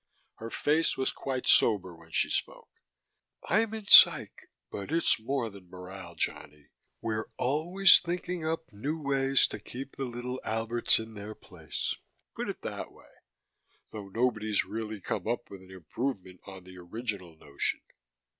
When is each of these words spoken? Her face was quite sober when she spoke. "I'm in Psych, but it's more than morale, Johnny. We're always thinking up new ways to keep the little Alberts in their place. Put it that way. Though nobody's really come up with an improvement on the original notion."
Her 0.37 0.49
face 0.49 0.97
was 0.97 1.11
quite 1.11 1.45
sober 1.45 1.95
when 1.95 2.09
she 2.09 2.31
spoke. 2.31 2.71
"I'm 3.47 3.71
in 3.75 3.85
Psych, 3.85 4.47
but 4.71 4.91
it's 4.91 5.19
more 5.19 5.51
than 5.51 5.69
morale, 5.69 6.15
Johnny. 6.15 6.69
We're 7.01 7.27
always 7.37 7.99
thinking 7.99 8.43
up 8.43 8.73
new 8.73 8.99
ways 8.99 9.45
to 9.45 9.59
keep 9.59 9.97
the 9.97 10.05
little 10.05 10.41
Alberts 10.43 10.97
in 10.97 11.13
their 11.13 11.35
place. 11.35 11.93
Put 12.35 12.49
it 12.49 12.63
that 12.63 12.91
way. 12.91 13.11
Though 13.91 14.07
nobody's 14.09 14.65
really 14.65 15.01
come 15.01 15.27
up 15.27 15.51
with 15.51 15.61
an 15.61 15.69
improvement 15.69 16.39
on 16.47 16.63
the 16.63 16.79
original 16.79 17.37
notion." 17.37 17.81